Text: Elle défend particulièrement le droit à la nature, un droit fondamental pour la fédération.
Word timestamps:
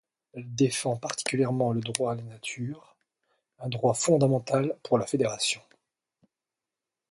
Elle 0.33 0.51
défend 0.55 0.97
particulièrement 0.97 1.73
le 1.73 1.79
droit 1.81 2.13
à 2.13 2.15
la 2.15 2.23
nature, 2.23 2.95
un 3.59 3.69
droit 3.69 3.93
fondamental 3.93 4.75
pour 4.81 4.97
la 4.97 5.05
fédération. 5.05 5.61